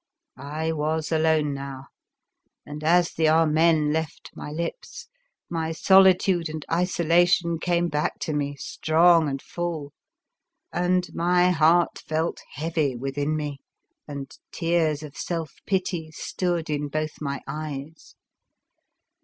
[0.39, 1.83] I was alone now,
[2.65, 5.07] and as the" Amen" left my lips
[5.47, 9.93] my soli tude and isolation came back to me strong and full,
[10.73, 13.59] and my heart felt heavy within me
[14.07, 18.15] and tears of self pity stood in both my eyes.